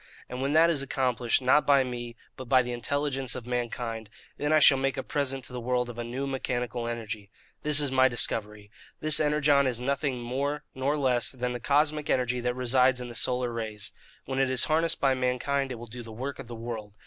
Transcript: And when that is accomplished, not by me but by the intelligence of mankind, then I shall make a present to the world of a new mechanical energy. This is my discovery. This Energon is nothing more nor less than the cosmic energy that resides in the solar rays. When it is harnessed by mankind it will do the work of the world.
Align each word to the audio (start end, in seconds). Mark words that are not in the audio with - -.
And 0.27 0.41
when 0.41 0.53
that 0.53 0.71
is 0.71 0.81
accomplished, 0.81 1.43
not 1.43 1.63
by 1.67 1.83
me 1.83 2.15
but 2.35 2.49
by 2.49 2.63
the 2.63 2.71
intelligence 2.71 3.35
of 3.35 3.45
mankind, 3.45 4.09
then 4.35 4.51
I 4.51 4.57
shall 4.57 4.79
make 4.79 4.97
a 4.97 5.03
present 5.03 5.43
to 5.45 5.53
the 5.53 5.59
world 5.61 5.91
of 5.91 5.99
a 5.99 6.03
new 6.03 6.25
mechanical 6.25 6.87
energy. 6.87 7.29
This 7.61 7.79
is 7.79 7.91
my 7.91 8.07
discovery. 8.07 8.71
This 8.99 9.19
Energon 9.19 9.67
is 9.67 9.79
nothing 9.79 10.19
more 10.19 10.63
nor 10.73 10.97
less 10.97 11.31
than 11.31 11.53
the 11.53 11.59
cosmic 11.59 12.09
energy 12.09 12.39
that 12.39 12.55
resides 12.55 12.99
in 12.99 13.09
the 13.09 13.15
solar 13.15 13.51
rays. 13.53 13.91
When 14.25 14.39
it 14.39 14.49
is 14.49 14.63
harnessed 14.63 14.99
by 14.99 15.13
mankind 15.13 15.71
it 15.71 15.75
will 15.75 15.85
do 15.85 16.01
the 16.01 16.11
work 16.11 16.39
of 16.39 16.47
the 16.47 16.55
world. 16.55 16.93